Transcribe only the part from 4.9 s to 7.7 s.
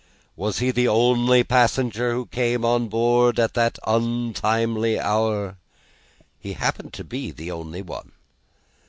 hour?" "He happened to be the